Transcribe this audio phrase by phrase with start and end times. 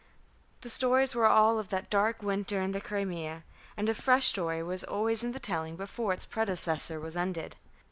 [0.61, 3.43] The stories were all of that dark winter in the Crimea,
[3.77, 7.55] and a fresh story was always in the telling before its predecessor was ended.